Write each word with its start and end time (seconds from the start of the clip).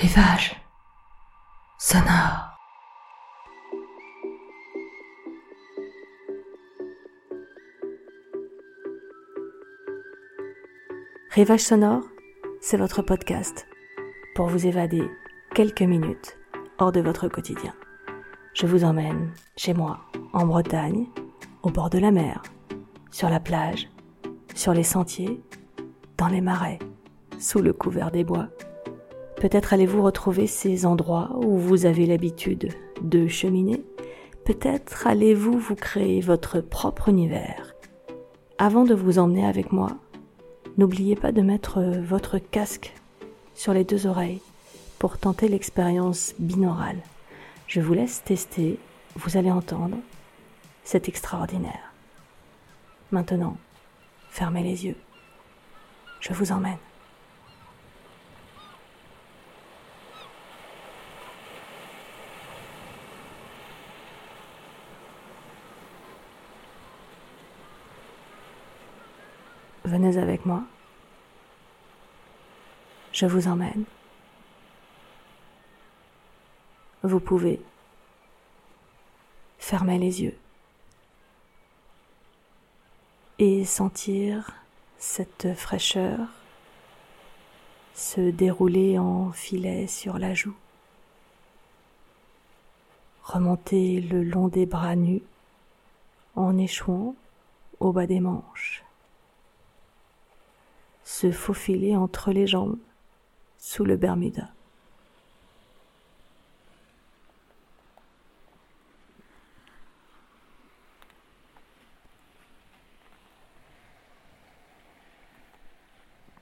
Rivage 0.00 0.56
sonore. 1.78 2.56
Rivage 11.32 11.60
sonore, 11.60 12.00
c'est 12.62 12.78
votre 12.78 13.02
podcast 13.02 13.66
pour 14.34 14.46
vous 14.46 14.66
évader 14.66 15.02
quelques 15.54 15.82
minutes 15.82 16.38
hors 16.78 16.92
de 16.92 17.02
votre 17.02 17.28
quotidien. 17.28 17.74
Je 18.54 18.66
vous 18.66 18.84
emmène 18.84 19.30
chez 19.58 19.74
moi, 19.74 20.00
en 20.32 20.46
Bretagne, 20.46 21.08
au 21.62 21.68
bord 21.68 21.90
de 21.90 21.98
la 21.98 22.10
mer, 22.10 22.42
sur 23.10 23.28
la 23.28 23.38
plage, 23.38 23.90
sur 24.54 24.72
les 24.72 24.82
sentiers, 24.82 25.42
dans 26.16 26.28
les 26.28 26.40
marais, 26.40 26.78
sous 27.38 27.60
le 27.60 27.74
couvert 27.74 28.10
des 28.10 28.24
bois. 28.24 28.48
Peut-être 29.40 29.72
allez-vous 29.72 30.02
retrouver 30.02 30.46
ces 30.46 30.84
endroits 30.84 31.30
où 31.42 31.56
vous 31.56 31.86
avez 31.86 32.04
l'habitude 32.04 32.74
de 33.00 33.26
cheminer. 33.26 33.82
Peut-être 34.44 35.06
allez-vous 35.06 35.58
vous 35.58 35.74
créer 35.74 36.20
votre 36.20 36.60
propre 36.60 37.08
univers. 37.08 37.74
Avant 38.58 38.84
de 38.84 38.92
vous 38.92 39.18
emmener 39.18 39.46
avec 39.46 39.72
moi, 39.72 39.92
n'oubliez 40.76 41.16
pas 41.16 41.32
de 41.32 41.40
mettre 41.40 41.80
votre 41.80 42.36
casque 42.36 42.92
sur 43.54 43.72
les 43.72 43.84
deux 43.84 44.06
oreilles 44.06 44.42
pour 44.98 45.16
tenter 45.16 45.48
l'expérience 45.48 46.34
binaurale. 46.38 47.00
Je 47.66 47.80
vous 47.80 47.94
laisse 47.94 48.22
tester, 48.22 48.78
vous 49.16 49.38
allez 49.38 49.50
entendre, 49.50 49.96
c'est 50.84 51.08
extraordinaire. 51.08 51.94
Maintenant, 53.10 53.56
fermez 54.28 54.62
les 54.62 54.84
yeux. 54.84 54.96
Je 56.20 56.34
vous 56.34 56.52
emmène. 56.52 56.76
Venez 69.90 70.18
avec 70.18 70.46
moi. 70.46 70.62
Je 73.12 73.26
vous 73.26 73.48
emmène. 73.48 73.82
Vous 77.02 77.18
pouvez 77.18 77.60
fermer 79.58 79.98
les 79.98 80.22
yeux 80.22 80.38
et 83.40 83.64
sentir 83.64 84.52
cette 84.96 85.54
fraîcheur 85.54 86.20
se 87.92 88.30
dérouler 88.30 88.96
en 88.96 89.32
filet 89.32 89.88
sur 89.88 90.20
la 90.20 90.34
joue, 90.34 90.54
remonter 93.24 94.00
le 94.00 94.22
long 94.22 94.46
des 94.46 94.66
bras 94.66 94.94
nus 94.94 95.22
en 96.36 96.56
échouant 96.58 97.16
au 97.80 97.92
bas 97.92 98.06
des 98.06 98.20
manches, 98.20 98.84
se 101.10 101.32
faufiler 101.32 101.96
entre 101.96 102.30
les 102.30 102.46
jambes 102.46 102.78
sous 103.58 103.84
le 103.84 103.96
Bermuda. 103.96 104.48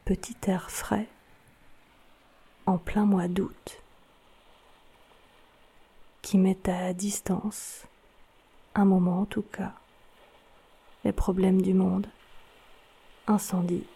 Petit 0.04 0.36
air 0.46 0.70
frais 0.70 1.08
en 2.66 2.76
plein 2.76 3.06
mois 3.06 3.26
d'août 3.26 3.82
qui 6.20 6.36
met 6.36 6.68
à 6.68 6.92
distance, 6.92 7.86
un 8.74 8.84
moment 8.84 9.22
en 9.22 9.24
tout 9.24 9.42
cas, 9.42 9.72
les 11.04 11.12
problèmes 11.12 11.62
du 11.62 11.72
monde, 11.72 12.06
incendie 13.26 13.86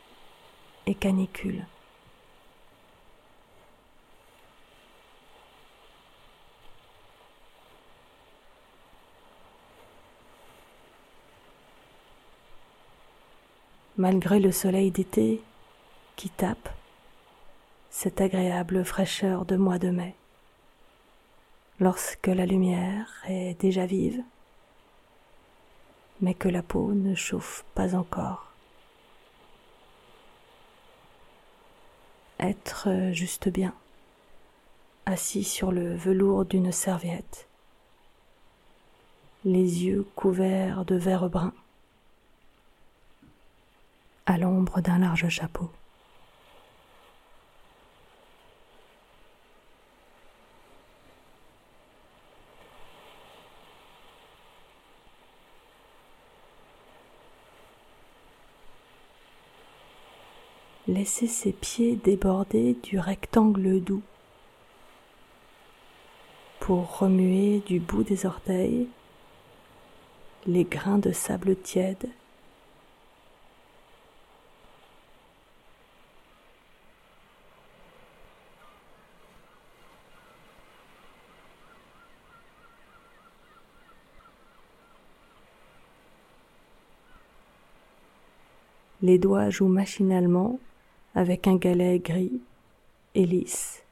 et 0.86 0.94
canicule. 0.94 1.64
Malgré 13.98 14.40
le 14.40 14.50
soleil 14.50 14.90
d'été 14.90 15.42
qui 16.16 16.30
tape, 16.30 16.68
cette 17.90 18.20
agréable 18.20 18.84
fraîcheur 18.84 19.44
de 19.44 19.56
mois 19.56 19.78
de 19.78 19.90
mai, 19.90 20.14
lorsque 21.78 22.26
la 22.26 22.46
lumière 22.46 23.22
est 23.28 23.60
déjà 23.60 23.86
vive, 23.86 24.22
mais 26.20 26.34
que 26.34 26.48
la 26.48 26.62
peau 26.62 26.92
ne 26.92 27.14
chauffe 27.14 27.64
pas 27.74 27.94
encore. 27.94 28.51
Être 32.42 32.88
juste 33.12 33.48
bien, 33.48 33.72
assis 35.06 35.44
sur 35.44 35.70
le 35.70 35.94
velours 35.94 36.44
d'une 36.44 36.72
serviette, 36.72 37.46
les 39.44 39.84
yeux 39.84 40.04
couverts 40.16 40.84
de 40.84 40.96
verre 40.96 41.28
brun, 41.28 41.52
à 44.26 44.38
l'ombre 44.38 44.80
d'un 44.80 44.98
large 44.98 45.28
chapeau. 45.28 45.70
Laissez 60.92 61.26
ses 61.26 61.52
pieds 61.52 61.96
déborder 61.96 62.76
du 62.82 62.98
rectangle 62.98 63.80
doux 63.80 64.02
pour 66.60 66.98
remuer 66.98 67.60
du 67.60 67.80
bout 67.80 68.02
des 68.02 68.26
orteils 68.26 68.88
les 70.46 70.64
grains 70.64 70.98
de 70.98 71.10
sable 71.10 71.56
tiède. 71.56 72.10
Les 89.00 89.16
doigts 89.16 89.48
jouent 89.48 89.68
machinalement 89.68 90.60
avec 91.14 91.46
un 91.46 91.56
galet 91.56 91.98
gris 91.98 92.40
et 93.14 93.26
lisse, 93.26 93.82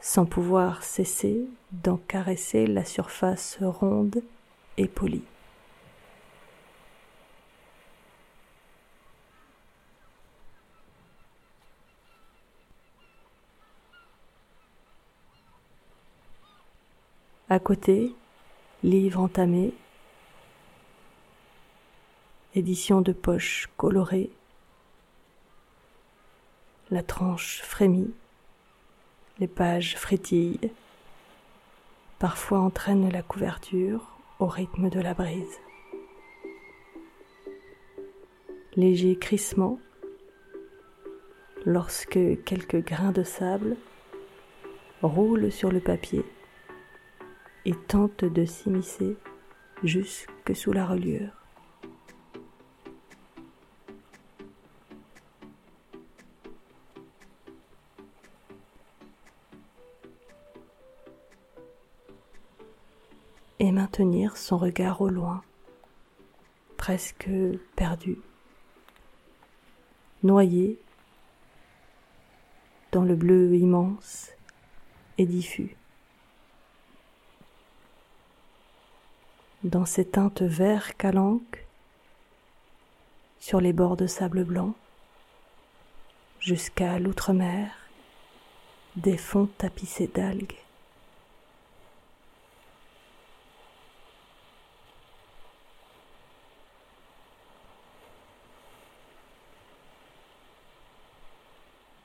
sans 0.00 0.26
pouvoir 0.26 0.82
cesser 0.82 1.44
d'en 1.72 1.96
caresser 1.96 2.66
la 2.66 2.84
surface 2.84 3.58
ronde 3.60 4.22
et 4.76 4.86
polie. 4.86 5.24
À 17.50 17.58
côté, 17.58 18.14
livre 18.82 19.20
entamé, 19.20 19.72
édition 22.54 23.00
de 23.00 23.12
poche 23.12 23.70
colorée, 23.78 24.28
la 26.90 27.02
tranche 27.02 27.60
frémit, 27.62 28.14
les 29.38 29.48
pages 29.48 29.96
frétillent, 29.96 30.70
parfois 32.18 32.60
entraînent 32.60 33.10
la 33.10 33.22
couverture 33.22 34.18
au 34.38 34.46
rythme 34.46 34.88
de 34.88 35.00
la 35.00 35.14
brise. 35.14 35.58
Léger 38.74 39.16
crissement 39.16 39.78
lorsque 41.66 42.18
quelques 42.44 42.84
grains 42.84 43.12
de 43.12 43.22
sable 43.22 43.76
roulent 45.02 45.52
sur 45.52 45.70
le 45.70 45.80
papier 45.80 46.24
et 47.66 47.74
tentent 47.74 48.24
de 48.24 48.44
s'immiscer 48.44 49.16
jusque 49.84 50.54
sous 50.54 50.72
la 50.72 50.86
reliure. 50.86 51.37
Et 63.68 63.72
maintenir 63.72 64.38
son 64.38 64.56
regard 64.56 65.02
au 65.02 65.10
loin, 65.10 65.42
presque 66.78 67.28
perdu, 67.76 68.16
noyé 70.22 70.80
dans 72.92 73.02
le 73.02 73.14
bleu 73.14 73.54
immense 73.54 74.30
et 75.18 75.26
diffus. 75.26 75.76
Dans 79.64 79.84
ces 79.84 80.06
teintes 80.06 80.40
vert 80.40 80.96
calanques, 80.96 81.66
sur 83.38 83.60
les 83.60 83.74
bords 83.74 83.98
de 83.98 84.06
sable 84.06 84.44
blanc, 84.44 84.72
jusqu'à 86.40 86.98
l'outre-mer, 86.98 87.70
des 88.96 89.18
fonds 89.18 89.50
tapissés 89.58 90.06
d'algues. 90.06 90.56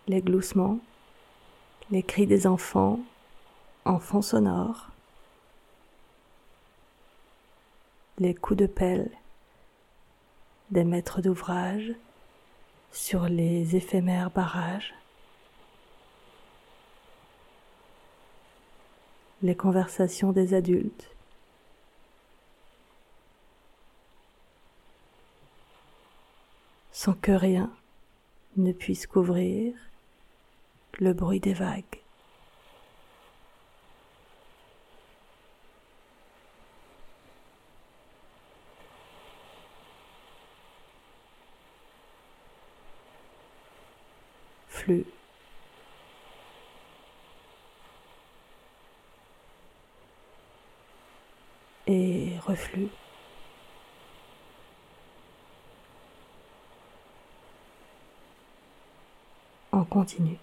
Les 0.07 0.21
gloussements, 0.21 0.79
les 1.89 2.03
cris 2.03 2.27
des 2.27 2.45
enfants, 2.45 2.99
enfants 3.85 4.21
sonores, 4.21 4.89
les 8.17 8.35
coups 8.35 8.59
de 8.59 8.67
pelle 8.67 9.09
des 10.71 10.83
maîtres 10.83 11.21
d'ouvrage 11.21 11.93
sur 12.91 13.29
les 13.29 13.75
éphémères 13.75 14.29
barrages, 14.29 14.93
les 19.41 19.55
conversations 19.55 20.31
des 20.31 20.53
adultes, 20.53 21.09
sans 26.91 27.13
que 27.13 27.31
rien 27.31 27.71
ne 28.57 28.71
puisse 28.71 29.07
couvrir 29.07 29.73
le 30.99 31.13
bruit 31.13 31.39
des 31.39 31.53
vagues. 31.53 31.83
flux. 44.83 45.05
Et 51.87 52.37
reflux. 52.45 52.89
En 59.71 59.83
continu. 59.85 60.37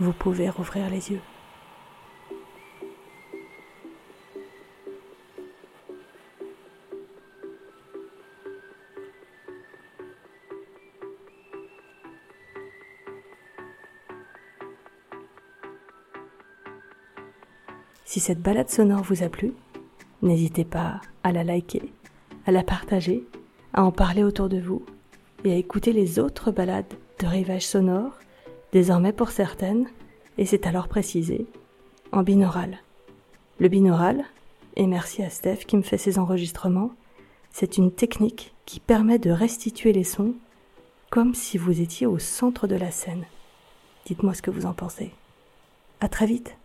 Vous 0.00 0.12
pouvez 0.12 0.48
rouvrir 0.48 0.88
les 0.90 1.10
yeux. 1.10 1.20
Si 18.04 18.20
cette 18.20 18.40
balade 18.40 18.70
sonore 18.70 19.02
vous 19.02 19.22
a 19.22 19.28
plu, 19.28 19.52
n'hésitez 20.22 20.64
pas 20.64 21.00
à 21.22 21.30
la 21.30 21.44
liker, 21.44 21.92
à 22.46 22.52
la 22.52 22.62
partager, 22.62 23.22
à 23.74 23.84
en 23.84 23.92
parler 23.92 24.24
autour 24.24 24.48
de 24.48 24.58
vous 24.58 24.84
et 25.44 25.52
à 25.52 25.56
écouter 25.56 25.92
les 25.92 26.18
autres 26.18 26.50
balades 26.50 26.94
de 27.20 27.26
rivage 27.26 27.66
sonore 27.66 28.18
désormais 28.72 29.12
pour 29.12 29.30
certaines, 29.30 29.88
et 30.36 30.46
c'est 30.46 30.66
alors 30.66 30.88
précisé, 30.88 31.46
en 32.12 32.22
binaural. 32.22 32.78
Le 33.58 33.68
binaural, 33.68 34.24
et 34.76 34.86
merci 34.86 35.22
à 35.22 35.30
Steph 35.30 35.64
qui 35.66 35.76
me 35.76 35.82
fait 35.82 35.98
ces 35.98 36.18
enregistrements, 36.18 36.92
c'est 37.50 37.76
une 37.76 37.90
technique 37.90 38.54
qui 38.66 38.80
permet 38.80 39.18
de 39.18 39.30
restituer 39.30 39.92
les 39.92 40.04
sons 40.04 40.34
comme 41.10 41.34
si 41.34 41.58
vous 41.58 41.80
étiez 41.80 42.06
au 42.06 42.18
centre 42.18 42.66
de 42.66 42.76
la 42.76 42.90
scène. 42.90 43.24
Dites-moi 44.06 44.34
ce 44.34 44.42
que 44.42 44.50
vous 44.50 44.66
en 44.66 44.74
pensez. 44.74 45.10
À 46.00 46.08
très 46.08 46.26
vite! 46.26 46.56